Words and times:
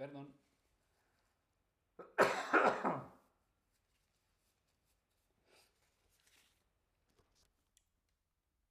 Perdón. 0.00 0.32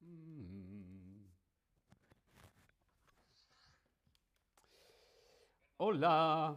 Mm. 0.00 1.30
Hola. 5.76 6.56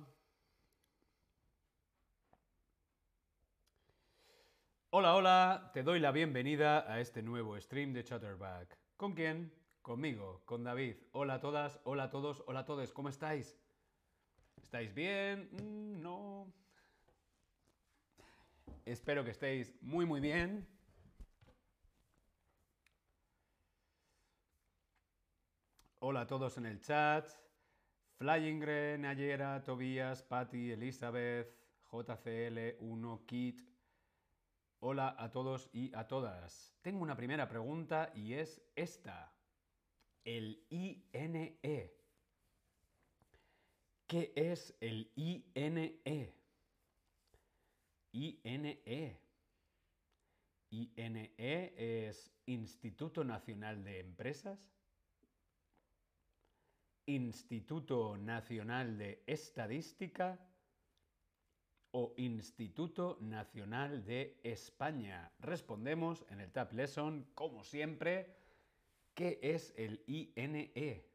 Hola, 4.89 5.15
hola, 5.15 5.69
te 5.71 5.83
doy 5.83 5.99
la 5.99 6.11
bienvenida 6.11 6.91
a 6.91 6.99
este 6.99 7.21
nuevo 7.21 7.61
stream 7.61 7.93
de 7.93 8.03
Chatterback. 8.03 8.75
¿Con 8.97 9.13
quién? 9.13 9.53
Conmigo, 9.83 10.41
con 10.45 10.63
David. 10.63 10.95
Hola 11.11 11.35
a 11.35 11.39
todas, 11.41 11.79
hola 11.83 12.05
a 12.05 12.09
todos, 12.09 12.43
hola 12.47 12.61
a 12.61 12.65
todos, 12.65 12.91
¿cómo 12.91 13.09
estáis? 13.09 13.55
¿Estáis 14.73 14.95
bien? 14.95 15.49
Mm, 15.51 16.01
no. 16.01 16.51
Espero 18.85 19.23
que 19.23 19.29
estéis 19.29 19.71
muy, 19.83 20.03
muy 20.03 20.19
bien. 20.19 20.67
Hola 25.99 26.21
a 26.21 26.25
todos 26.25 26.57
en 26.57 26.65
el 26.65 26.81
chat. 26.81 27.29
Flyingre, 28.17 28.97
Nayera, 28.97 29.63
Tobías, 29.63 30.23
Patty, 30.23 30.71
Elizabeth, 30.71 31.55
JCL1, 31.91 33.25
Kit. 33.27 33.61
Hola 34.79 35.15
a 35.19 35.29
todos 35.29 35.69
y 35.71 35.93
a 35.93 36.07
todas. 36.07 36.75
Tengo 36.81 37.03
una 37.03 37.15
primera 37.15 37.47
pregunta 37.47 38.11
y 38.15 38.33
es 38.33 38.59
esta. 38.75 39.35
El 40.23 40.65
INE. 40.71 42.02
¿Qué 44.07 44.33
es 44.35 44.75
el 44.79 45.11
INE? 45.15 46.33
INE. 48.11 49.19
INE 50.69 51.33
es 51.37 52.31
Instituto 52.45 53.23
Nacional 53.23 53.83
de 53.83 53.99
Empresas. 53.99 54.59
Instituto 57.05 58.17
Nacional 58.17 58.97
de 58.97 59.23
Estadística 59.27 60.39
o 61.91 62.13
Instituto 62.17 63.17
Nacional 63.21 64.03
de 64.05 64.39
España. 64.43 65.31
Respondemos 65.39 66.25
en 66.29 66.41
el 66.41 66.51
Tab 66.51 66.73
Lesson, 66.73 67.27
como 67.35 67.63
siempre, 67.63 68.35
¿qué 69.13 69.39
es 69.43 69.73
el 69.77 70.01
INE? 70.07 71.12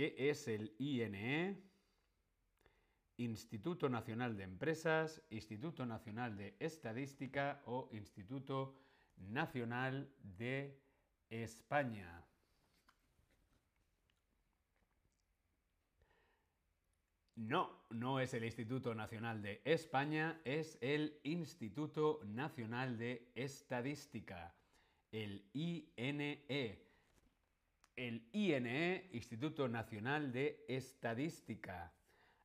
¿Qué 0.00 0.14
es 0.30 0.48
el 0.48 0.74
INE? 0.78 1.62
Instituto 3.18 3.90
Nacional 3.90 4.34
de 4.34 4.44
Empresas, 4.44 5.20
Instituto 5.28 5.84
Nacional 5.84 6.38
de 6.38 6.56
Estadística 6.58 7.60
o 7.66 7.90
Instituto 7.92 8.80
Nacional 9.18 10.10
de 10.22 10.80
España. 11.28 12.24
No, 17.36 17.84
no 17.90 18.20
es 18.20 18.32
el 18.32 18.44
Instituto 18.44 18.94
Nacional 18.94 19.42
de 19.42 19.60
España, 19.66 20.40
es 20.46 20.78
el 20.80 21.20
Instituto 21.24 22.22
Nacional 22.24 22.96
de 22.96 23.30
Estadística, 23.34 24.54
el 25.12 25.44
INE. 25.52 26.89
El 28.00 28.26
INE, 28.32 29.10
Instituto 29.12 29.68
Nacional 29.68 30.32
de 30.32 30.64
Estadística 30.68 31.92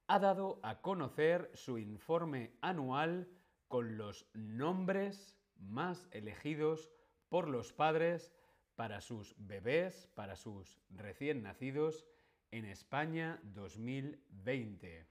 ha 0.06 0.20
dado 0.20 0.60
a 0.64 0.82
conocer 0.82 1.50
su 1.54 1.78
informe 1.78 2.58
anual 2.60 3.30
con 3.70 3.98
los 3.98 4.30
nombres 4.34 5.40
más 5.56 6.10
elegidos 6.12 6.92
por 7.30 7.48
los 7.48 7.72
padres 7.72 8.34
para 8.76 9.00
sus 9.00 9.34
bebés, 9.38 10.10
para 10.14 10.36
sus 10.36 10.82
recién 10.90 11.44
nacidos 11.44 12.06
en 12.52 12.66
España 12.66 13.40
2020. 13.44 15.08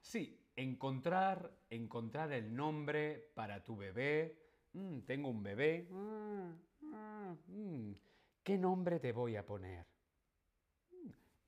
Sí, 0.00 0.40
encontrar, 0.56 1.54
encontrar 1.68 2.32
el 2.32 2.56
nombre 2.56 3.30
para 3.34 3.62
tu 3.62 3.76
bebé. 3.76 4.34
Mm, 4.72 5.00
tengo 5.00 5.28
un 5.28 5.42
bebé. 5.42 5.88
Mm, 5.90 6.52
mm, 6.80 7.94
¿Qué 8.42 8.58
nombre 8.58 8.98
te 8.98 9.12
voy 9.12 9.36
a 9.36 9.46
poner? 9.46 9.86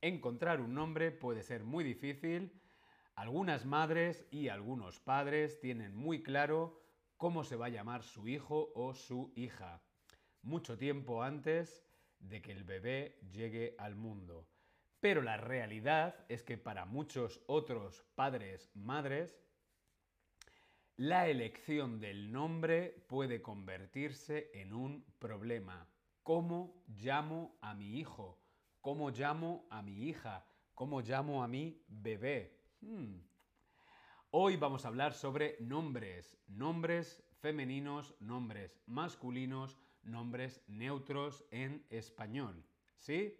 encontrar 0.01 0.61
un 0.61 0.75
nombre 0.75 1.11
puede 1.13 1.43
ser 1.43 1.65
muy 1.65 1.83
difícil. 1.83 2.61
Algunas 3.15 3.65
madres 3.65 4.27
y 4.31 4.49
algunos 4.49 5.01
padres 5.01 5.59
tienen 5.61 5.95
muy 5.97 6.23
claro 6.23 6.79
cómo 7.17 7.43
se 7.43 7.57
va 7.57 7.67
a 7.67 7.71
llamar 7.71 8.03
su 8.03 8.29
hijo 8.29 8.71
o 8.75 8.93
su 8.93 9.33
hija, 9.35 9.83
mucho 10.43 10.77
tiempo 10.77 11.23
antes 11.23 11.87
de 12.19 12.43
que 12.43 12.53
el 12.53 12.65
bebé 12.65 13.19
llegue 13.33 13.75
al 13.79 13.97
mundo. 13.97 14.47
Pero 15.01 15.23
la 15.23 15.39
realidad 15.39 16.15
es 16.29 16.43
que 16.43 16.59
para 16.59 16.85
muchos 16.85 17.43
otros 17.47 18.05
padres, 18.15 18.71
madres, 18.75 19.41
la 20.97 21.29
elección 21.29 21.99
del 21.99 22.31
nombre 22.31 23.05
puede 23.09 23.41
convertirse 23.41 24.51
en 24.53 24.75
un 24.75 25.05
problema. 25.19 25.89
¿Cómo 26.25 26.83
llamo 26.87 27.59
a 27.61 27.75
mi 27.75 27.99
hijo? 27.99 28.41
¿Cómo 28.81 29.11
llamo 29.11 29.67
a 29.69 29.83
mi 29.83 30.09
hija? 30.09 30.47
¿Cómo 30.75 31.03
llamo 31.03 31.45
a 31.45 31.49
mi 31.49 31.85
bebé? 31.87 32.63
Hmm. 32.81 33.19
Hoy 34.31 34.57
vamos 34.57 34.85
a 34.85 34.89
hablar 34.89 35.13
sobre 35.13 35.59
nombres, 35.61 36.39
nombres 36.47 37.23
femeninos, 37.43 38.15
nombres 38.21 38.81
masculinos, 38.87 39.79
nombres 40.03 40.63
neutros 40.67 41.45
en 41.51 41.85
español. 41.91 42.65
¿Sí? 42.97 43.37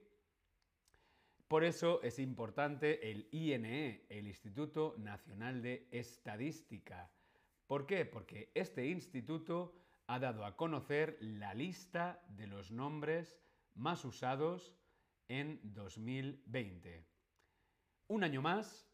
Por 1.49 1.65
eso 1.65 2.03
es 2.03 2.19
importante 2.19 3.11
el 3.11 3.31
INE, 3.33 4.05
el 4.11 4.29
Instituto 4.29 4.95
Nacional 4.99 5.63
de 5.63 5.89
Estadística. 5.91 7.11
¿Por 7.67 7.87
qué? 7.87 8.05
Porque 8.05 8.51
este 8.55 8.87
instituto 8.89 9.75
ha 10.07 10.19
dado 10.19 10.45
a 10.45 10.57
conocer 10.57 11.17
la 11.21 11.55
lista 11.55 12.23
de 12.29 12.47
los 12.47 12.71
nombres 12.71 13.39
más 13.75 14.05
usados 14.05 14.73
en 15.29 15.61
2020. 15.63 17.07
Un 18.09 18.25
año 18.25 18.43
más, 18.43 18.87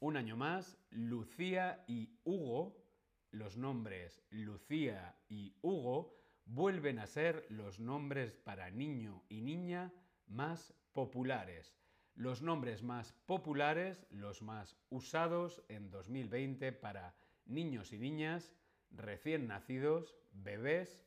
un 0.00 0.16
año 0.16 0.36
más, 0.36 0.78
Lucía 0.90 1.84
y 1.86 2.18
Hugo, 2.24 2.82
los 3.30 3.56
nombres 3.56 4.22
Lucía 4.30 5.18
y 5.28 5.54
Hugo, 5.60 6.16
vuelven 6.46 6.98
a 6.98 7.06
ser 7.06 7.46
los 7.50 7.80
nombres 7.80 8.36
para 8.36 8.70
niño 8.70 9.22
y 9.28 9.40
niña 9.40 9.92
más 10.26 10.74
populares. 10.92 11.74
Los 12.14 12.42
nombres 12.42 12.82
más 12.82 13.12
populares, 13.26 14.06
los 14.10 14.40
más 14.40 14.76
usados 14.88 15.62
en 15.68 15.90
2020 15.90 16.72
para 16.72 17.16
niños 17.44 17.92
y 17.92 17.98
niñas, 17.98 18.52
recién 18.96 19.46
nacidos, 19.46 20.16
bebés 20.32 21.04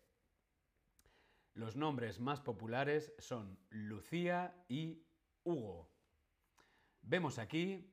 los 1.57 1.75
nombres 1.75 2.19
más 2.19 2.39
populares 2.39 3.11
son 3.17 3.57
Lucía 3.71 4.63
y 4.69 5.03
Hugo. 5.43 5.89
Vemos 7.01 7.39
aquí 7.39 7.91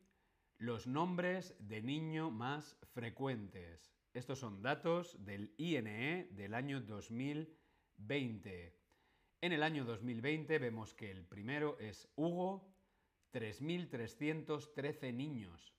los 0.58 0.86
nombres 0.86 1.56
de 1.60 1.80
niño 1.80 2.30
más 2.30 2.76
frecuentes. 2.92 3.90
Estos 4.12 4.38
son 4.38 4.60
datos 4.60 5.16
del 5.24 5.54
INE 5.56 6.28
del 6.32 6.52
año 6.52 6.82
2020. 6.82 8.78
En 9.40 9.52
el 9.52 9.62
año 9.62 9.86
2020 9.86 10.58
vemos 10.58 10.92
que 10.92 11.10
el 11.10 11.24
primero 11.24 11.78
es 11.78 12.06
Hugo, 12.16 12.70
3.313 13.32 15.14
niños 15.14 15.74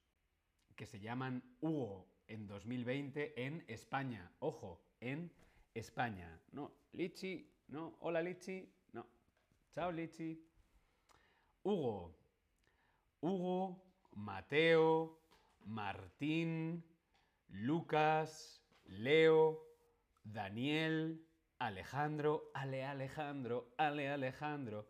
que 0.76 0.88
se 0.88 1.00
llaman 1.00 1.44
Hugo 1.62 2.15
en 2.28 2.48
2020 2.48 3.46
en 3.46 3.64
España. 3.68 4.32
Ojo, 4.40 4.82
en 5.00 5.32
España. 5.74 6.40
No, 6.52 6.72
Lichi 6.94 7.56
no, 7.68 7.98
hola 8.00 8.22
Lichi. 8.22 8.72
No. 8.94 9.06
Chao 9.74 9.92
Lichi. 9.92 10.40
Hugo. 11.64 12.16
Hugo, 13.22 13.84
Mateo, 14.12 15.20
Martín, 15.66 16.84
Lucas, 17.48 18.62
Leo, 18.86 19.66
Daniel, 20.24 21.26
Alejandro, 21.58 22.52
Ale 22.54 22.86
Alejandro, 22.86 23.74
Ale 23.78 24.10
Alejandro. 24.10 24.88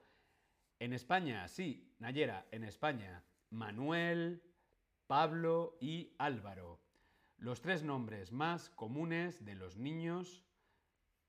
En 0.79 0.91
España, 0.91 1.47
sí, 1.47 1.95
Nayera, 1.99 2.45
en 2.51 2.65
España, 2.65 3.23
Manuel, 3.51 4.43
Pablo 5.07 5.77
y 5.79 6.13
Álvaro. 6.17 6.81
Los 7.45 7.62
tres 7.62 7.83
nombres 7.83 8.31
más 8.31 8.71
comunes 8.71 9.45
de 9.45 9.53
los 9.53 9.77
niños 9.77 10.44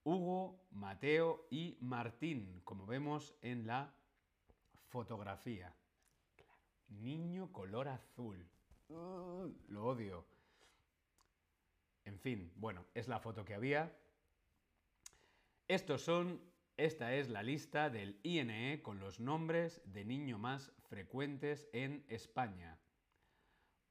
Hugo, 0.02 0.66
Mateo 0.70 1.46
y 1.50 1.76
Martín, 1.82 2.62
como 2.64 2.86
vemos 2.86 3.34
en 3.42 3.66
la 3.66 3.94
fotografía. 4.88 5.76
Niño 6.88 7.52
color 7.52 7.88
azul. 7.88 8.48
Uh, 8.88 9.52
lo 9.68 9.84
odio. 9.84 10.24
En 12.06 12.18
fin, 12.18 12.50
bueno, 12.56 12.86
es 12.94 13.08
la 13.08 13.20
foto 13.20 13.44
que 13.44 13.52
había. 13.52 13.94
Estos 15.68 16.00
son, 16.00 16.40
esta 16.78 17.12
es 17.12 17.28
la 17.28 17.42
lista 17.42 17.90
del 17.90 18.18
INE 18.22 18.80
con 18.80 19.00
los 19.00 19.20
nombres 19.20 19.82
de 19.84 20.06
niño 20.06 20.38
más 20.38 20.72
frecuentes 20.88 21.68
en 21.74 22.06
España. 22.08 22.78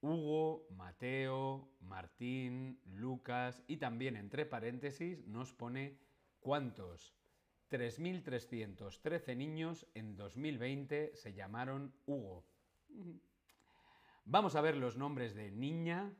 Hugo, 0.06 0.68
Mateo, 0.70 1.68
Martín, 1.80 2.80
Lucas 2.84 3.62
y 3.66 3.78
también 3.78 4.16
entre 4.16 4.46
paréntesis 4.46 5.26
nos 5.26 5.52
pone 5.52 5.98
cuántos. 6.38 7.12
3.313 7.70 9.36
niños 9.36 9.86
en 9.94 10.16
2020 10.16 11.16
se 11.16 11.34
llamaron 11.34 11.92
Hugo. 12.06 12.44
Vamos 14.24 14.54
a 14.54 14.60
ver 14.60 14.76
los 14.76 14.96
nombres 14.96 15.34
de 15.34 15.50
niña. 15.50 16.14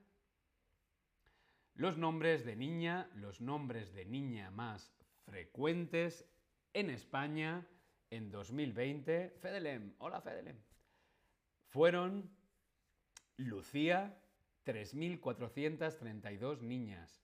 Los 1.75 1.97
nombres 1.97 2.45
de 2.45 2.57
niña, 2.57 3.09
los 3.15 3.41
nombres 3.41 3.93
de 3.93 4.05
niña 4.05 4.51
más 4.51 4.93
frecuentes 5.27 6.29
en 6.73 6.91
España 6.91 7.69
en 8.11 8.33
2020. 8.33 9.31
Fedelem, 9.41 9.95
hola 9.99 10.21
Fedelem. 10.21 10.57
Fueron 11.69 12.36
Lucía, 13.37 14.19
3.432 14.65 16.61
niñas. 16.63 17.23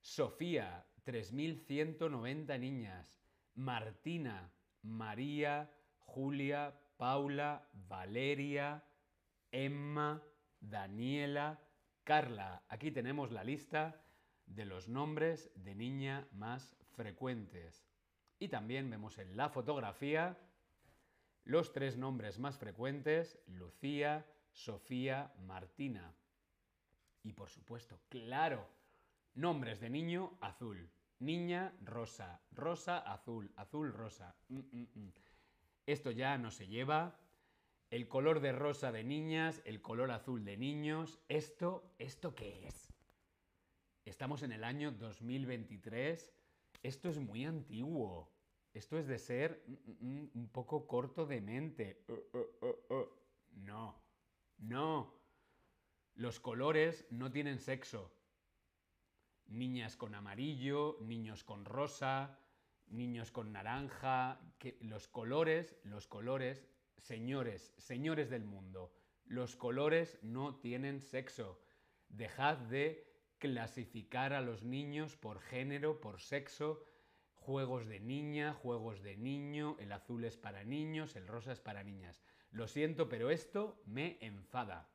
Sofía, 0.00 0.86
3.190 1.04 2.58
niñas. 2.58 3.16
Martina, 3.54 4.50
María, 4.82 5.70
Julia, 5.98 6.74
Paula, 6.96 7.68
Valeria, 7.88 8.84
Emma, 9.52 10.22
Daniela, 10.60 11.60
Carla. 12.04 12.62
Aquí 12.68 12.90
tenemos 12.90 13.30
la 13.30 13.44
lista 13.44 14.02
de 14.46 14.64
los 14.64 14.88
nombres 14.88 15.50
de 15.54 15.74
niña 15.74 16.26
más 16.32 16.76
frecuentes. 16.96 17.86
Y 18.38 18.48
también 18.48 18.88
vemos 18.88 19.18
en 19.18 19.36
la 19.36 19.50
fotografía 19.50 20.38
los 21.44 21.72
tres 21.72 21.96
nombres 21.96 22.38
más 22.38 22.58
frecuentes, 22.58 23.38
Lucía, 23.46 24.26
Sofía, 24.52 25.32
Martina. 25.46 26.14
Y 27.22 27.32
por 27.32 27.50
supuesto, 27.50 28.00
claro, 28.08 28.66
nombres 29.34 29.80
de 29.80 29.90
niño 29.90 30.38
azul, 30.40 30.90
niña 31.18 31.74
rosa, 31.82 32.40
rosa 32.52 32.98
azul, 32.98 33.52
azul 33.56 33.92
rosa. 33.92 34.34
Mm, 34.48 34.58
mm, 34.58 34.88
mm. 34.94 35.12
Esto 35.86 36.10
ya 36.10 36.38
no 36.38 36.50
se 36.50 36.66
lleva. 36.66 37.18
El 37.90 38.06
color 38.06 38.40
de 38.40 38.52
rosa 38.52 38.92
de 38.92 39.02
niñas, 39.02 39.62
el 39.64 39.82
color 39.82 40.12
azul 40.12 40.44
de 40.44 40.56
niños. 40.56 41.18
¿Esto, 41.28 41.92
esto 41.98 42.34
qué 42.34 42.66
es? 42.66 42.92
Estamos 44.04 44.42
en 44.42 44.52
el 44.52 44.64
año 44.64 44.92
2023 44.92 46.32
esto 46.82 47.08
es 47.08 47.18
muy 47.18 47.44
antiguo. 47.44 48.32
Esto 48.72 48.98
es 48.98 49.06
de 49.06 49.18
ser 49.18 49.64
un 50.00 50.48
poco 50.52 50.86
corto 50.86 51.26
de 51.26 51.40
mente. 51.40 52.04
Uh, 52.08 52.38
uh, 52.38 52.94
uh, 52.94 53.08
no, 53.52 54.00
no. 54.60 55.18
Los 56.14 56.38
colores 56.38 57.06
no 57.10 57.30
tienen 57.30 57.58
sexo. 57.58 58.12
Niñas 59.46 59.96
con 59.96 60.14
amarillo, 60.14 60.98
niños 61.00 61.42
con 61.42 61.64
rosa, 61.64 62.38
niños 62.86 63.30
con 63.30 63.52
naranja. 63.52 64.40
Los 64.80 65.08
colores, 65.08 65.76
los 65.82 66.06
colores, 66.06 66.68
señores, 66.98 67.74
señores 67.78 68.30
del 68.30 68.44
mundo, 68.44 68.92
los 69.24 69.56
colores 69.56 70.18
no 70.22 70.56
tienen 70.60 71.00
sexo. 71.00 71.60
Dejad 72.08 72.58
de 72.58 73.10
clasificar 73.38 74.32
a 74.32 74.42
los 74.42 74.62
niños 74.62 75.16
por 75.16 75.40
género, 75.40 76.00
por 76.00 76.20
sexo, 76.20 76.84
juegos 77.34 77.86
de 77.86 78.00
niña, 78.00 78.52
juegos 78.52 79.02
de 79.02 79.16
niño, 79.16 79.76
el 79.80 79.92
azul 79.92 80.24
es 80.24 80.36
para 80.36 80.64
niños, 80.64 81.16
el 81.16 81.26
rosa 81.26 81.52
es 81.52 81.60
para 81.60 81.82
niñas. 81.82 82.22
Lo 82.52 82.66
siento, 82.66 83.08
pero 83.08 83.30
esto 83.30 83.80
me 83.86 84.18
enfada. 84.20 84.88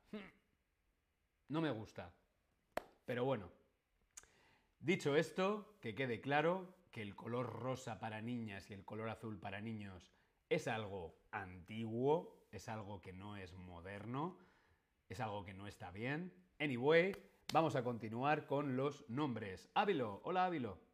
No 1.48 1.60
me 1.60 1.70
gusta. 1.70 2.12
Pero 3.04 3.24
bueno, 3.24 3.50
dicho 4.80 5.16
esto, 5.16 5.76
que 5.80 5.94
quede 5.94 6.20
claro 6.20 6.74
que 6.90 7.02
el 7.02 7.14
color 7.14 7.46
rosa 7.60 7.98
para 7.98 8.20
niñas 8.20 8.70
y 8.70 8.74
el 8.74 8.84
color 8.84 9.08
azul 9.08 9.38
para 9.38 9.60
niños 9.60 10.12
es 10.48 10.68
algo 10.68 11.14
antiguo, 11.30 12.46
es 12.52 12.68
algo 12.68 13.00
que 13.00 13.12
no 13.12 13.36
es 13.36 13.52
moderno, 13.54 14.38
es 15.08 15.20
algo 15.20 15.44
que 15.44 15.54
no 15.54 15.66
está 15.66 15.90
bien. 15.90 16.32
Anyway, 16.58 17.14
Vamos 17.52 17.76
a 17.76 17.84
continuar 17.84 18.46
con 18.46 18.76
los 18.76 19.08
nombres. 19.08 19.68
Ávilo, 19.74 20.20
hola 20.24 20.46
Ávilo. 20.46 20.85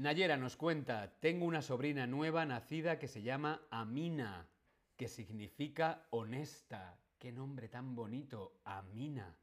Nayera 0.00 0.38
nos 0.38 0.56
cuenta, 0.56 1.12
tengo 1.20 1.44
una 1.44 1.60
sobrina 1.60 2.06
nueva 2.06 2.46
nacida 2.46 2.98
que 2.98 3.06
se 3.06 3.20
llama 3.20 3.66
Amina, 3.70 4.48
que 4.96 5.08
significa 5.08 6.06
honesta. 6.08 6.98
Qué 7.18 7.30
nombre 7.30 7.68
tan 7.68 7.94
bonito, 7.94 8.62
Amina. 8.64 9.36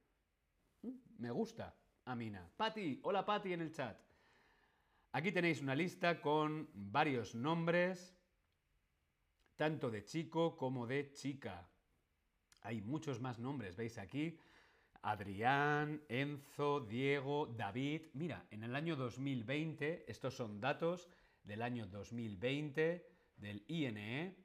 Me 1.19 1.29
gusta, 1.29 1.75
Amina. 2.05 2.49
Patti, 2.57 2.99
hola 3.03 3.23
Patti 3.23 3.53
en 3.53 3.61
el 3.61 3.71
chat. 3.71 3.99
Aquí 5.11 5.31
tenéis 5.31 5.61
una 5.61 5.75
lista 5.75 6.19
con 6.19 6.71
varios 6.73 7.35
nombres, 7.35 8.17
tanto 9.57 9.91
de 9.91 10.05
chico 10.05 10.57
como 10.57 10.87
de 10.87 11.11
chica. 11.11 11.69
Hay 12.61 12.81
muchos 12.81 13.21
más 13.21 13.37
nombres, 13.37 13.75
veis 13.75 13.99
aquí. 13.99 14.39
Adrián, 15.01 16.03
Enzo, 16.09 16.81
Diego, 16.81 17.47
David. 17.47 18.01
Mira, 18.13 18.45
en 18.51 18.63
el 18.63 18.75
año 18.75 18.95
2020, 18.95 20.05
estos 20.07 20.35
son 20.35 20.59
datos 20.59 21.07
del 21.43 21.61
año 21.61 21.87
2020 21.87 23.07
del 23.37 23.63
INE. 23.67 24.35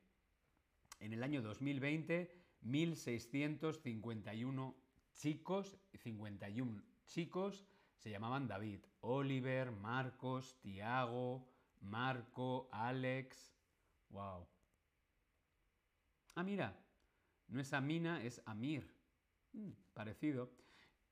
En 1.01 1.13
el 1.13 1.23
año 1.23 1.43
2020, 1.43 2.31
1.651 2.63 4.75
chicos, 5.15 5.77
51 5.95 6.83
chicos 7.07 7.65
se 7.99 8.11
llamaban 8.11 8.49
David. 8.49 8.81
Oliver, 9.01 9.71
Marcos, 9.71 10.59
Tiago, 10.61 11.49
Marco, 11.81 12.69
Alex. 12.73 13.55
Wow. 14.11 14.47
Ah, 16.35 16.43
mira, 16.43 16.77
no 17.49 17.61
es 17.61 17.73
Amina, 17.73 18.23
es 18.23 18.43
Amir. 18.47 19.02
Parecido. 19.95 20.51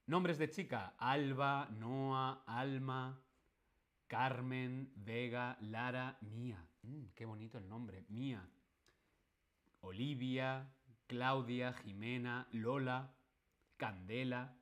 Nombres 0.06 0.38
de 0.38 0.50
chica. 0.50 0.94
Alba, 0.98 1.68
Noa, 1.70 2.42
Alma, 2.46 3.22
Carmen, 4.06 4.92
Vega, 4.96 5.56
Lara, 5.60 6.18
Mía. 6.22 6.66
Mm, 6.82 7.06
qué 7.14 7.24
bonito 7.26 7.58
el 7.58 7.68
nombre. 7.68 8.04
Mía. 8.08 8.48
Olivia, 9.80 10.72
Claudia, 11.06 11.72
Jimena, 11.72 12.48
Lola, 12.52 13.14
Candela. 13.76 14.56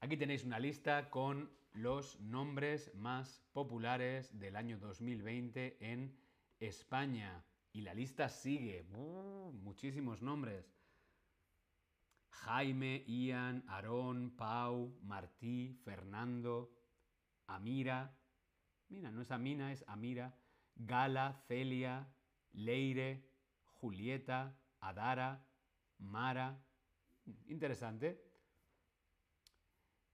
Aquí 0.00 0.16
tenéis 0.16 0.44
una 0.44 0.58
lista 0.58 1.10
con 1.10 1.50
los 1.72 2.20
nombres 2.20 2.94
más 2.94 3.42
populares 3.52 4.38
del 4.38 4.56
año 4.56 4.78
2020 4.78 5.78
en 5.80 6.16
España. 6.60 7.44
Y 7.72 7.80
la 7.80 7.94
lista 7.94 8.28
sigue. 8.28 8.86
muchísimos 9.62 10.22
nombres. 10.22 10.73
Jaime, 12.42 13.04
Ian, 13.06 13.64
Aarón, 13.68 14.36
Pau, 14.36 14.98
Martí, 15.02 15.78
Fernando, 15.84 16.70
Amira. 17.46 18.16
Mira, 18.88 19.10
no 19.10 19.22
es 19.22 19.30
Amina, 19.30 19.72
es 19.72 19.84
Amira. 19.86 20.36
Gala, 20.74 21.32
Celia, 21.46 22.12
Leire, 22.52 23.30
Julieta, 23.64 24.58
Adara, 24.80 25.46
Mara. 25.98 26.62
Interesante. 27.46 28.22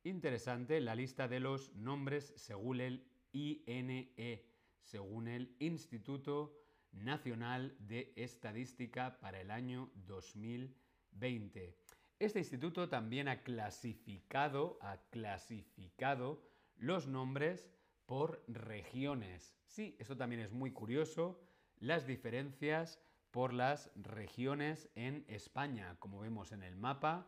Interesante 0.05 0.81
la 0.81 0.95
lista 0.95 1.29
de 1.29 1.41
los 1.41 1.75
nombres 1.75 2.33
según 2.37 2.81
el 2.81 3.11
INE, 3.33 4.47
según 4.83 5.29
el 5.29 5.57
Instituto 5.59 6.57
Nacional 6.93 7.77
de 7.81 8.13
Estadística 8.17 9.19
para 9.21 9.41
el 9.41 9.51
año 9.51 9.91
2020. 10.07 11.80
Este 12.21 12.39
instituto 12.39 12.91
también 12.91 13.29
ha 13.29 13.43
clasificado, 13.43 14.79
ha 14.83 14.99
clasificado 15.11 16.43
los 16.77 17.07
nombres 17.07 17.71
por 18.05 18.45
regiones. 18.47 19.57
Sí, 19.67 19.97
eso 19.99 20.19
también 20.19 20.43
es 20.43 20.53
muy 20.53 20.71
curioso, 20.71 21.41
las 21.79 22.07
diferencias 22.07 23.01
por 23.31 23.55
las 23.55 23.91
regiones 23.97 24.91
en 24.97 25.25
España, 25.29 25.97
como 25.99 26.21
vemos 26.21 26.53
en 26.53 26.63
el 26.63 26.77
mapa. 26.77 27.27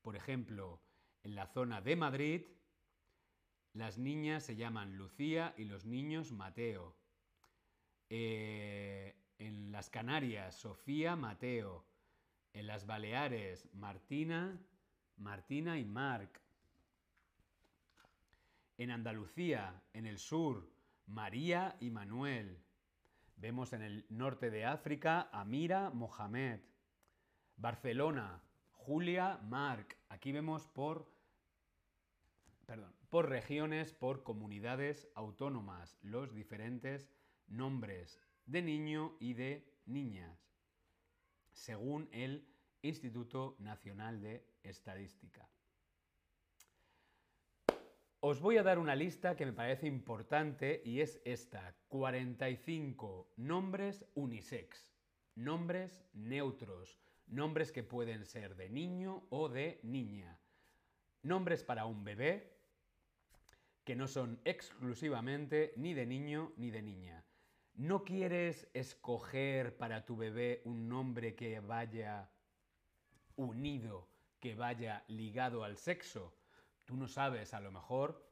Por 0.00 0.16
ejemplo, 0.16 0.80
en 1.22 1.34
la 1.34 1.46
zona 1.46 1.82
de 1.82 1.96
Madrid 1.96 2.46
Las 3.74 3.98
niñas 3.98 4.44
se 4.44 4.56
llaman 4.56 4.96
Lucía 4.96 5.54
y 5.58 5.64
los 5.64 5.84
niños 5.84 6.32
Mateo. 6.32 6.96
Eh, 8.08 9.14
en 9.38 9.70
las 9.70 9.90
Canarias, 9.90 10.56
Sofía, 10.56 11.14
Mateo. 11.14 11.89
En 12.52 12.66
las 12.66 12.86
Baleares, 12.86 13.68
Martina, 13.74 14.58
Martina 15.16 15.78
y 15.78 15.84
Marc. 15.84 16.40
En 18.78 18.90
Andalucía, 18.90 19.82
en 19.92 20.06
el 20.06 20.18
sur, 20.18 20.70
María 21.06 21.76
y 21.80 21.90
Manuel. 21.90 22.58
Vemos 23.36 23.72
en 23.72 23.82
el 23.82 24.06
norte 24.08 24.50
de 24.50 24.64
África, 24.64 25.28
Amira, 25.32 25.90
Mohamed. 25.90 26.60
Barcelona, 27.56 28.42
Julia, 28.72 29.38
Marc. 29.42 29.98
Aquí 30.08 30.32
vemos 30.32 30.66
por, 30.66 31.12
perdón, 32.66 32.94
por 33.10 33.28
regiones, 33.28 33.92
por 33.92 34.22
comunidades 34.22 35.08
autónomas, 35.14 35.98
los 36.02 36.32
diferentes 36.34 37.10
nombres 37.48 38.18
de 38.46 38.62
niño 38.62 39.16
y 39.20 39.34
de 39.34 39.70
niñas, 39.84 40.49
según 41.60 42.08
el 42.12 42.48
Instituto 42.80 43.56
Nacional 43.58 44.22
de 44.22 44.46
Estadística. 44.62 45.46
Os 48.20 48.40
voy 48.40 48.56
a 48.56 48.62
dar 48.62 48.78
una 48.78 48.96
lista 48.96 49.36
que 49.36 49.44
me 49.44 49.52
parece 49.52 49.86
importante 49.86 50.80
y 50.84 51.00
es 51.00 51.20
esta, 51.24 51.74
45 51.88 53.34
nombres 53.36 54.06
unisex, 54.14 54.90
nombres 55.34 56.02
neutros, 56.14 56.98
nombres 57.26 57.72
que 57.72 57.82
pueden 57.82 58.24
ser 58.24 58.56
de 58.56 58.70
niño 58.70 59.26
o 59.28 59.50
de 59.50 59.80
niña, 59.82 60.38
nombres 61.22 61.62
para 61.62 61.84
un 61.84 62.04
bebé 62.04 62.56
que 63.84 63.96
no 63.96 64.06
son 64.06 64.40
exclusivamente 64.44 65.74
ni 65.76 65.92
de 65.92 66.06
niño 66.06 66.52
ni 66.56 66.70
de 66.70 66.82
niña. 66.82 67.24
¿No 67.80 68.04
quieres 68.04 68.68
escoger 68.74 69.78
para 69.78 70.04
tu 70.04 70.14
bebé 70.14 70.60
un 70.66 70.86
nombre 70.86 71.34
que 71.34 71.60
vaya 71.60 72.30
unido, 73.36 74.06
que 74.38 74.54
vaya 74.54 75.02
ligado 75.08 75.64
al 75.64 75.78
sexo? 75.78 76.36
Tú 76.84 76.94
no 76.94 77.08
sabes, 77.08 77.54
a 77.54 77.60
lo 77.60 77.72
mejor 77.72 78.22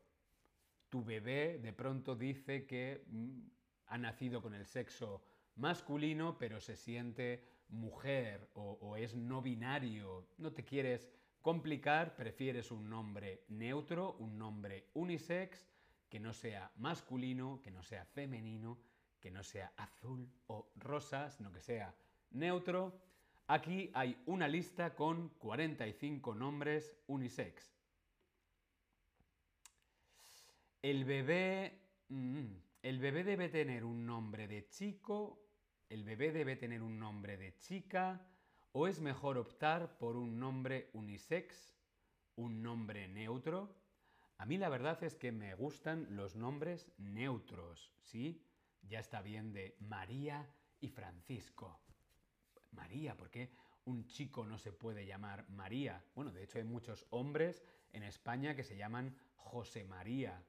tu 0.90 1.02
bebé 1.02 1.58
de 1.60 1.72
pronto 1.72 2.14
dice 2.14 2.66
que 2.66 3.06
mm, 3.06 3.38
ha 3.86 3.96
nacido 3.96 4.42
con 4.42 4.52
el 4.52 4.66
sexo 4.66 5.24
masculino, 5.54 6.36
pero 6.36 6.60
se 6.60 6.76
siente 6.76 7.42
mujer 7.68 8.50
o, 8.52 8.72
o, 8.82 8.96
es 8.96 9.14
no 9.14 9.40
binario. 9.40 10.28
No 10.36 10.52
te 10.52 10.62
quieres 10.62 11.08
complicar, 11.40 12.16
prefieres 12.16 12.70
un 12.70 12.90
nombre 12.90 13.46
neutro, 13.48 14.12
un 14.18 14.36
nombre 14.36 14.90
unisex, 14.92 15.66
que 16.10 16.20
no 16.20 16.34
sea 16.34 16.70
masculino, 16.76 17.62
que 17.62 17.70
no 17.70 17.82
sea 17.82 18.04
femenino, 18.04 18.78
que 19.20 19.30
no 19.30 19.42
sea 19.42 19.72
azul 19.76 20.30
o 20.46 20.70
rosa, 20.76 21.30
sino 21.30 21.52
que 21.52 21.60
sea 21.60 21.94
neutro. 22.30 23.00
Aquí 23.46 23.90
hay 23.94 24.20
una 24.26 24.46
lista 24.46 24.94
con 24.94 25.30
45 25.38 26.34
nombres 26.34 26.94
unisex. 27.06 27.74
El 30.82 31.04
bebé, 31.04 31.80
mm, 32.08 32.46
el 32.82 32.98
bebé 32.98 33.24
debe 33.24 33.48
tener 33.48 33.84
un 33.84 34.06
nombre 34.06 34.46
de 34.46 34.68
chico, 34.68 35.48
el 35.88 36.04
bebé 36.04 36.30
debe 36.30 36.56
tener 36.56 36.82
un 36.82 36.98
nombre 36.98 37.36
de 37.36 37.56
chica, 37.58 38.20
o 38.72 38.86
es 38.86 39.00
mejor 39.00 39.38
optar 39.38 39.98
por 39.98 40.16
un 40.16 40.38
nombre 40.38 40.90
unisex, 40.92 41.74
un 42.36 42.62
nombre 42.62 43.08
neutro. 43.08 43.74
A 44.36 44.46
mí 44.46 44.58
la 44.58 44.68
verdad 44.68 45.02
es 45.02 45.16
que 45.16 45.32
me 45.32 45.54
gustan 45.54 46.06
los 46.14 46.36
nombres 46.36 46.92
neutros, 46.98 47.92
¿sí? 48.02 48.44
Ya 48.88 49.00
está 49.00 49.20
bien 49.20 49.52
de 49.52 49.76
María 49.80 50.48
y 50.80 50.88
Francisco. 50.88 51.80
María, 52.70 53.16
¿por 53.16 53.30
qué 53.30 53.50
un 53.84 54.06
chico 54.06 54.46
no 54.46 54.58
se 54.58 54.72
puede 54.72 55.04
llamar 55.04 55.48
María? 55.50 56.02
Bueno, 56.14 56.32
de 56.32 56.44
hecho 56.44 56.58
hay 56.58 56.64
muchos 56.64 57.06
hombres 57.10 57.62
en 57.92 58.02
España 58.02 58.54
que 58.54 58.64
se 58.64 58.76
llaman 58.76 59.14
José 59.36 59.84
María. 59.84 60.42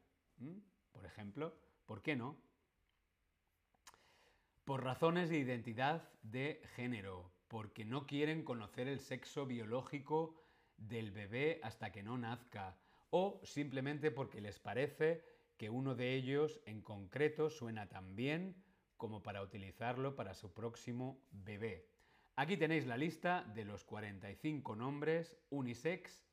Por 0.91 1.05
ejemplo, 1.05 1.53
¿por 1.86 2.01
qué 2.01 2.15
no? 2.15 2.38
Por 4.63 4.84
razones 4.84 5.29
de 5.29 5.39
identidad 5.39 6.10
de 6.22 6.62
género, 6.75 7.34
porque 7.50 7.84
no 7.84 8.05
quieren 8.05 8.43
conocer 8.43 8.88
el 8.88 9.00
sexo 9.00 9.46
biológico 9.46 10.36
del 10.77 11.12
bebé 11.12 11.60
hasta 11.63 11.91
que 11.91 12.03
no 12.03 12.17
nazca, 12.17 12.77
o 13.10 13.41
simplemente 13.43 14.12
porque 14.12 14.39
les 14.39 14.60
parece 14.60 15.25
que 15.60 15.70
uno 15.70 15.94
de 15.94 16.16
ellos 16.16 16.60
en 16.66 16.82
concreto 16.82 17.51
suena 17.51 17.88
tan 17.88 18.16
bien 18.16 18.56
como 18.98 19.22
para 19.22 19.44
utilizarlo 19.44 20.16
para 20.16 20.34
su 20.34 20.51
próximo 20.56 21.22
bebé. 21.30 21.88
Aquí 22.36 22.58
tenéis 22.58 22.88
la 22.88 22.98
lista 22.98 23.44
de 23.54 23.66
los 23.66 23.84
45 23.84 24.75
nombres 24.75 25.38
unisex 25.51 26.25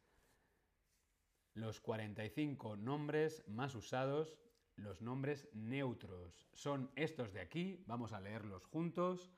los 1.56 1.80
45 1.80 2.76
nombres 2.76 3.42
más 3.48 3.74
usados, 3.74 4.36
los 4.76 5.00
nombres 5.00 5.48
neutros. 5.54 6.46
Son 6.52 6.90
estos 6.96 7.32
de 7.32 7.40
aquí, 7.40 7.82
vamos 7.86 8.12
a 8.12 8.20
leerlos 8.20 8.66
juntos. 8.66 9.32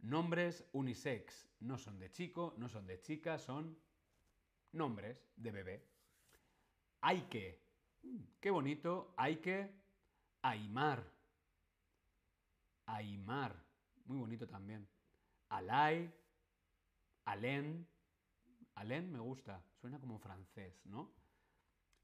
Nombres 0.00 0.68
unisex, 0.72 1.48
no 1.60 1.78
son 1.78 1.98
de 1.98 2.12
chico, 2.12 2.54
no 2.58 2.68
son 2.68 2.86
de 2.86 3.00
chica, 3.00 3.38
son 3.38 3.78
nombres 4.72 5.26
de 5.36 5.50
bebé. 5.50 5.86
Aike, 7.00 7.63
qué 8.40 8.50
bonito, 8.50 9.14
Aike, 9.16 9.70
Aymar. 10.42 11.04
Aymar, 12.86 13.54
muy 14.04 14.18
bonito 14.18 14.46
también. 14.46 14.86
Alay, 15.48 16.12
Alen, 17.24 17.86
Alen 18.74 19.12
me 19.12 19.20
gusta, 19.20 19.62
suena 19.80 19.98
como 19.98 20.18
francés, 20.18 20.84
¿no? 20.84 21.12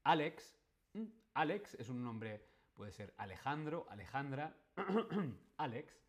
Alex. 0.03 0.57
Mm, 0.93 1.05
Alex 1.33 1.75
es 1.75 1.89
un 1.89 2.03
nombre, 2.03 2.43
puede 2.73 2.91
ser 2.91 3.13
Alejandro, 3.17 3.85
Alejandra, 3.89 4.55
Alex, 5.57 6.01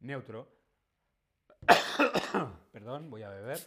neutro. 0.00 0.48
Perdón, 2.72 3.10
voy 3.10 3.22
a 3.22 3.30
beber. 3.30 3.58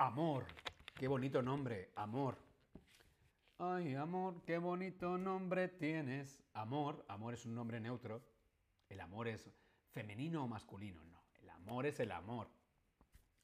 Amor, 0.00 0.46
qué 0.94 1.08
bonito 1.08 1.42
nombre, 1.42 1.90
amor. 1.94 2.38
Ay, 3.58 3.94
amor, 3.96 4.42
qué 4.46 4.56
bonito 4.56 5.18
nombre 5.18 5.68
tienes. 5.68 6.42
Amor, 6.54 7.04
amor 7.06 7.34
es 7.34 7.44
un 7.44 7.54
nombre 7.54 7.80
neutro. 7.80 8.22
El 8.88 8.98
amor 9.00 9.28
es 9.28 9.50
femenino 9.90 10.42
o 10.42 10.48
masculino, 10.48 11.04
no. 11.04 11.22
El 11.42 11.50
amor 11.50 11.84
es 11.84 12.00
el 12.00 12.12
amor. 12.12 12.48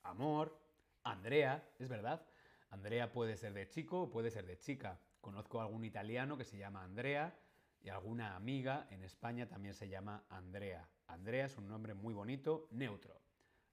Amor, 0.03 0.59
Andrea, 1.05 1.63
es 1.79 1.91
verdad. 1.91 2.27
Andrea 2.71 3.13
puede 3.13 3.37
ser 3.37 3.53
de 3.53 3.69
chico 3.69 4.05
o 4.05 4.11
puede 4.11 4.31
ser 4.31 4.47
de 4.47 4.59
chica. 4.59 4.99
Conozco 5.21 5.61
a 5.61 5.65
algún 5.65 5.85
italiano 5.85 6.39
que 6.39 6.47
se 6.47 6.57
llama 6.57 6.85
Andrea 6.85 7.39
y 7.83 7.91
alguna 7.91 8.35
amiga 8.35 8.89
en 8.91 9.03
España 9.03 9.47
también 9.47 9.75
se 9.75 9.91
llama 9.91 10.25
Andrea. 10.31 10.89
Andrea 11.07 11.45
es 11.45 11.59
un 11.59 11.69
nombre 11.69 11.93
muy 11.93 12.15
bonito, 12.15 12.67
neutro. 12.71 13.21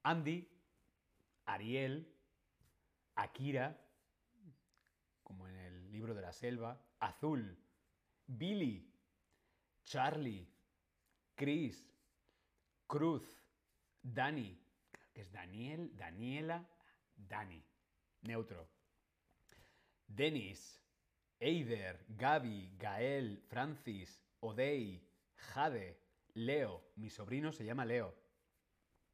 Andy, 0.03 0.49
Ariel, 1.45 2.12
Akira, 3.15 3.79
como 5.23 5.47
en 5.47 5.55
el 5.55 5.91
libro 5.91 6.13
de 6.13 6.21
la 6.21 6.31
selva, 6.31 6.81
Azul, 6.99 7.57
Billy, 8.25 8.91
Charlie, 9.83 10.47
Chris, 11.35 11.89
Cruz, 12.87 13.23
Dani, 14.01 14.59
que 15.13 15.21
es 15.21 15.31
Daniel, 15.31 15.95
Daniela, 15.95 16.67
Dani, 17.15 17.63
neutro. 18.21 18.67
Denis, 20.07 20.79
Eider, 21.39 22.05
Gaby, 22.09 22.75
Gael, 22.77 23.41
Francis, 23.47 24.21
Odey, 24.41 25.01
Jade, 25.35 25.99
Leo. 26.33 26.83
Mi 26.95 27.09
sobrino 27.09 27.51
se 27.51 27.65
llama 27.65 27.85
Leo. 27.85 28.13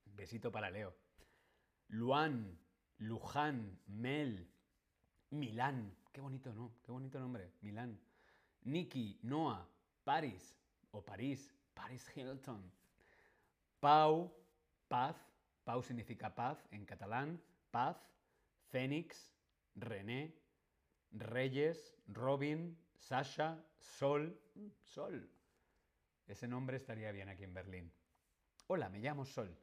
Besito 0.05 0.51
para 0.51 0.69
Leo. 0.69 0.93
Luan, 1.87 2.59
Luján, 2.99 3.79
Mel, 3.87 4.47
Milán. 5.31 5.95
Qué 6.11 6.21
bonito, 6.21 6.53
¿no? 6.53 6.73
Qué 6.83 6.91
bonito 6.91 7.19
nombre. 7.19 7.51
Milán. 7.61 7.99
Nicky, 8.63 9.19
Noah, 9.23 9.67
Paris 10.03 10.55
o 10.91 11.01
París, 11.01 11.53
Paris 11.73 12.05
Hilton. 12.15 12.71
Pau, 13.79 14.33
paz. 14.87 15.15
Pau 15.63 15.81
significa 15.81 16.33
paz 16.33 16.67
en 16.71 16.85
catalán. 16.85 17.41
Paz, 17.71 17.97
Fénix, 18.69 19.31
René, 19.75 20.33
Reyes, 21.11 21.95
Robin, 22.07 22.77
Sasha, 22.97 23.63
Sol. 23.79 24.37
Sol. 24.83 25.29
Ese 26.27 26.47
nombre 26.47 26.77
estaría 26.77 27.11
bien 27.11 27.29
aquí 27.29 27.43
en 27.43 27.53
Berlín. 27.53 27.91
Hola, 28.67 28.89
me 28.89 28.99
llamo 28.99 29.25
Sol. 29.25 29.55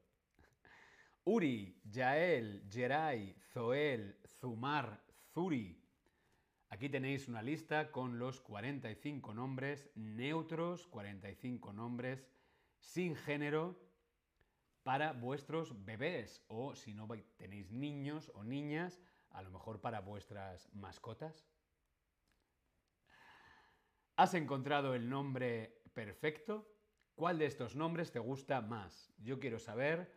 Uri, 1.28 1.76
Yael, 1.82 2.62
Jerai, 2.70 3.34
Zoel, 3.52 4.16
Zumar, 4.38 5.02
Zuri. 5.32 5.76
Aquí 6.68 6.88
tenéis 6.88 7.26
una 7.26 7.42
lista 7.42 7.90
con 7.90 8.20
los 8.20 8.40
45 8.40 9.34
nombres 9.34 9.90
neutros, 9.96 10.86
45 10.86 11.72
nombres 11.72 12.28
sin 12.78 13.16
género 13.16 13.76
para 14.84 15.14
vuestros 15.14 15.84
bebés 15.84 16.44
o 16.46 16.76
si 16.76 16.94
no 16.94 17.08
tenéis 17.36 17.72
niños 17.72 18.30
o 18.34 18.44
niñas, 18.44 19.00
a 19.30 19.42
lo 19.42 19.50
mejor 19.50 19.80
para 19.80 19.98
vuestras 19.98 20.72
mascotas. 20.74 21.44
¿Has 24.14 24.34
encontrado 24.34 24.94
el 24.94 25.08
nombre 25.08 25.82
perfecto? 25.92 26.72
¿Cuál 27.16 27.38
de 27.40 27.46
estos 27.46 27.74
nombres 27.74 28.12
te 28.12 28.20
gusta 28.20 28.60
más? 28.60 29.12
Yo 29.18 29.40
quiero 29.40 29.58
saber 29.58 30.15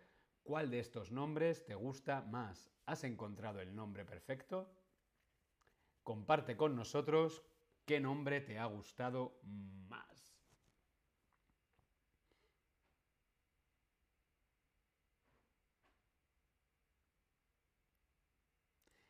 cuál 0.49 0.71
de 0.71 0.79
estos 0.79 1.11
nombres 1.11 1.63
te 1.63 1.75
gusta 1.75 2.21
más. 2.21 2.71
¿Has 2.87 3.03
encontrado 3.03 3.61
el 3.61 3.75
nombre 3.75 4.03
perfecto? 4.03 4.73
Comparte 6.01 6.57
con 6.57 6.75
nosotros 6.75 7.43
qué 7.85 7.99
nombre 7.99 8.41
te 8.41 8.57
ha 8.57 8.65
gustado 8.65 9.39
más. 9.43 10.35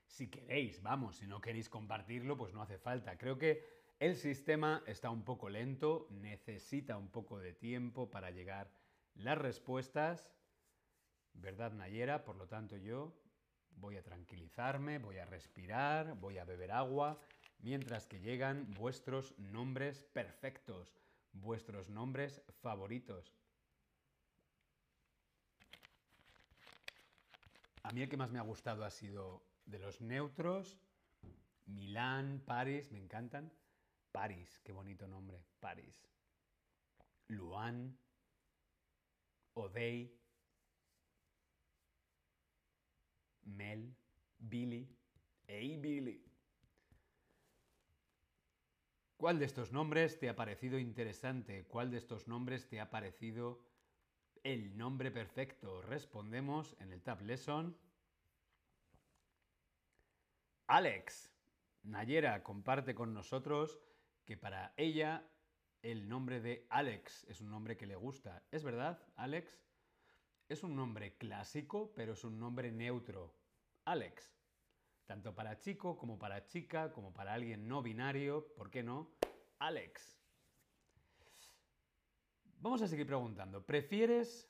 Si 0.08 0.30
queréis, 0.30 0.82
vamos, 0.82 1.16
si 1.16 1.26
no 1.26 1.40
queréis 1.40 1.70
compartirlo, 1.70 2.36
pues 2.36 2.54
no 2.54 2.62
hace 2.62 2.78
falta. 2.78 3.18
Creo 3.18 3.38
que 3.38 3.64
el 4.02 4.18
sistema 4.18 4.84
está 4.86 5.10
un 5.10 5.24
poco 5.24 5.48
lento, 5.48 6.10
necesita 6.12 6.98
un 6.98 7.08
poco 7.08 7.40
de 7.40 7.54
tiempo 7.54 8.12
para 8.12 8.30
llegar 8.30 8.70
las 9.14 9.38
respuestas. 9.38 10.34
¿Verdad, 11.34 11.72
Nayera? 11.72 12.24
Por 12.24 12.36
lo 12.36 12.48
tanto, 12.48 12.78
yo 12.78 13.14
voy 13.78 13.98
a 13.98 14.04
tranquilizarme, 14.04 15.00
voy 15.00 15.18
a 15.18 15.26
respirar, 15.26 16.16
voy 16.20 16.38
a 16.38 16.46
beber 16.46 16.72
agua, 16.72 17.20
mientras 17.60 18.06
que 18.06 18.20
llegan 18.20 18.74
vuestros 18.74 19.38
nombres 19.38 20.04
perfectos, 20.04 20.94
vuestros 21.34 21.90
nombres 21.90 22.42
favoritos. 22.62 23.34
A 27.84 27.92
mí 27.92 28.02
el 28.02 28.10
que 28.10 28.18
más 28.18 28.32
me 28.32 28.40
ha 28.40 28.44
gustado 28.44 28.84
ha 28.84 28.92
sido 28.92 29.42
de 29.66 29.80
los 29.80 30.02
neutros, 30.02 30.78
Milán, 31.66 32.42
París, 32.46 32.92
me 32.92 33.00
encantan. 33.00 33.52
París, 34.12 34.60
qué 34.64 34.72
bonito 34.72 35.08
nombre, 35.08 35.44
París. 35.60 35.96
Luan, 37.28 37.96
Odey, 39.54 40.19
Mel, 43.60 43.94
Billy. 44.38 44.88
¡Hey, 45.46 45.76
Billy! 45.76 46.24
¿Cuál 49.18 49.38
de 49.38 49.44
estos 49.44 49.74
nombres 49.74 50.18
te 50.18 50.30
ha 50.30 50.36
parecido 50.38 50.80
interesante? 50.80 51.66
¿Cuál 51.66 51.92
de 51.92 51.98
estos 51.98 52.30
nombres 52.30 52.70
te 52.70 52.80
ha 52.80 52.90
parecido 52.90 53.60
el 54.44 54.78
nombre 54.78 55.12
perfecto? 55.12 55.82
Respondemos 55.82 56.78
en 56.80 56.94
el 56.94 57.02
Tab 57.02 57.22
Lesson. 57.22 57.78
Alex. 60.68 61.30
Nayera 61.84 62.44
comparte 62.44 62.96
con 62.96 63.14
nosotros 63.14 63.78
que 64.24 64.38
para 64.38 64.74
ella 64.78 65.30
el 65.82 66.08
nombre 66.08 66.40
de 66.40 66.66
Alex 66.70 67.26
es 67.26 67.42
un 67.42 67.50
nombre 67.50 67.76
que 67.76 67.88
le 67.88 67.98
gusta. 67.98 68.42
¿Es 68.52 68.64
verdad, 68.64 69.06
Alex? 69.18 69.60
Es 70.48 70.64
un 70.64 70.78
nombre 70.78 71.18
clásico, 71.18 71.92
pero 71.94 72.14
es 72.14 72.24
un 72.24 72.40
nombre 72.40 72.72
neutro. 72.72 73.34
Alex. 73.86 74.36
Tanto 75.06 75.34
para 75.34 75.60
chico 75.60 75.98
como 75.98 76.20
para 76.20 76.46
chica, 76.46 76.92
como 76.92 77.14
para 77.14 77.34
alguien 77.34 77.68
no 77.68 77.82
binario, 77.82 78.54
¿por 78.56 78.70
qué 78.70 78.84
no? 78.84 79.12
Alex. 79.60 80.20
Vamos 82.60 82.82
a 82.82 82.88
seguir 82.88 83.08
preguntando. 83.08 83.66
¿Prefieres 83.66 84.48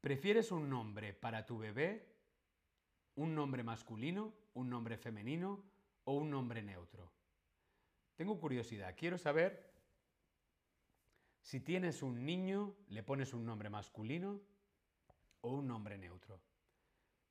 ¿Prefieres 0.00 0.52
un 0.52 0.70
nombre 0.70 1.12
para 1.12 1.44
tu 1.44 1.58
bebé 1.58 2.08
un 3.18 3.34
nombre 3.34 3.64
masculino, 3.64 4.32
un 4.54 4.70
nombre 4.70 4.96
femenino 4.96 5.64
o 6.04 6.12
un 6.12 6.30
nombre 6.30 6.62
neutro. 6.62 7.12
Tengo 8.14 8.38
curiosidad, 8.38 8.94
quiero 8.96 9.18
saber 9.18 9.72
si 11.40 11.58
tienes 11.58 12.00
un 12.00 12.24
niño, 12.24 12.76
le 12.86 13.02
pones 13.02 13.34
un 13.34 13.44
nombre 13.44 13.70
masculino 13.70 14.40
o 15.40 15.50
un 15.50 15.66
nombre 15.66 15.98
neutro. 15.98 16.40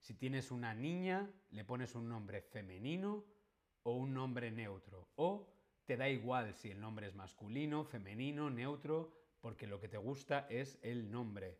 Si 0.08 0.13
tienes 0.13 0.52
una 0.52 0.74
niña, 0.74 1.30
le 1.50 1.65
pones 1.65 1.93
un 1.93 2.08
nombre 2.08 2.41
femenino 2.41 3.26
o 3.84 3.98
un 3.98 4.13
nombre 4.13 4.50
neutro. 4.52 5.10
O 5.17 5.54
te 5.86 5.98
da 5.98 6.08
igual 6.08 6.54
si 6.54 6.72
el 6.72 6.80
nombre 6.80 7.08
es 7.08 7.13
masculino, 7.13 7.84
femenino, 7.84 8.50
neutro, 8.50 9.12
porque 9.41 9.67
lo 9.67 9.82
que 9.82 9.89
te 9.89 9.98
gusta 9.98 10.48
es 10.50 10.80
el 10.82 11.12
nombre. 11.12 11.60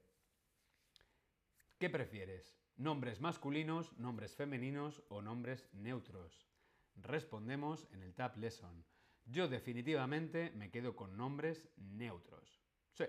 ¿Qué 1.78 1.90
prefieres? 1.90 2.58
Nombres 2.78 3.20
masculinos, 3.20 3.92
nombres 3.98 4.34
femeninos 4.34 5.04
o 5.10 5.22
nombres 5.22 5.68
neutros. 5.74 6.48
Respondemos 6.96 7.86
en 7.92 8.02
el 8.02 8.14
Tab 8.14 8.38
Lesson. 8.38 8.86
Yo 9.26 9.50
definitivamente 9.50 10.52
me 10.52 10.72
quedo 10.72 10.96
con 10.96 11.18
nombres 11.18 11.68
neutros. 11.76 12.62
Sí. 12.94 13.04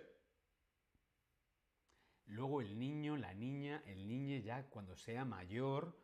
Luego 2.28 2.60
el 2.60 2.78
niño, 2.78 3.16
la 3.16 3.34
niña, 3.34 3.82
el 3.86 4.06
niño 4.06 4.36
ya 4.38 4.68
cuando 4.68 4.96
sea 4.96 5.24
mayor, 5.24 5.98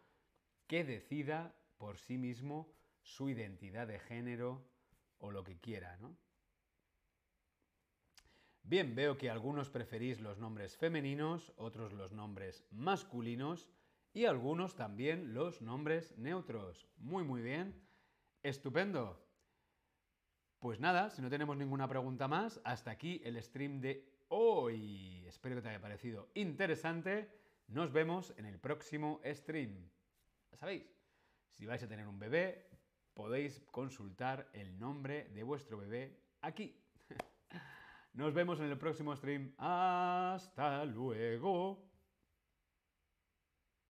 que 0.66 0.82
decida 0.82 1.54
por 1.76 1.98
sí 1.98 2.16
mismo 2.16 2.72
su 3.02 3.28
identidad 3.28 3.86
de 3.86 3.98
género 3.98 4.66
o 5.18 5.30
lo 5.30 5.44
que 5.44 5.58
quiera, 5.58 5.96
¿no? 5.98 6.16
Bien, 8.62 8.94
veo 8.94 9.18
que 9.18 9.28
algunos 9.28 9.68
preferís 9.68 10.20
los 10.20 10.38
nombres 10.38 10.78
femeninos, 10.78 11.52
otros 11.56 11.92
los 11.92 12.12
nombres 12.12 12.64
masculinos 12.70 13.68
y 14.14 14.24
algunos 14.24 14.74
también 14.74 15.34
los 15.34 15.60
nombres 15.60 16.16
neutros. 16.16 16.88
Muy, 16.96 17.24
muy 17.24 17.42
bien. 17.42 17.78
Estupendo. 18.42 19.22
Pues 20.60 20.80
nada, 20.80 21.10
si 21.10 21.20
no 21.20 21.28
tenemos 21.28 21.58
ninguna 21.58 21.86
pregunta 21.86 22.26
más, 22.26 22.58
hasta 22.64 22.90
aquí 22.90 23.20
el 23.22 23.42
stream 23.42 23.82
de 23.82 24.08
hoy. 24.28 25.13
Espero 25.34 25.56
que 25.56 25.62
te 25.62 25.68
haya 25.68 25.80
parecido 25.80 26.30
interesante. 26.34 27.28
Nos 27.66 27.92
vemos 27.92 28.32
en 28.36 28.46
el 28.46 28.60
próximo 28.60 29.20
stream. 29.24 29.90
Ya 30.52 30.56
sabéis, 30.56 30.84
si 31.50 31.66
vais 31.66 31.82
a 31.82 31.88
tener 31.88 32.06
un 32.06 32.20
bebé, 32.20 32.70
podéis 33.14 33.58
consultar 33.72 34.48
el 34.52 34.78
nombre 34.78 35.28
de 35.30 35.42
vuestro 35.42 35.76
bebé 35.76 36.22
aquí. 36.40 36.80
Nos 38.14 38.32
vemos 38.32 38.60
en 38.60 38.66
el 38.66 38.78
próximo 38.78 39.14
stream. 39.16 39.52
Hasta 39.58 40.84
luego. 40.84 41.84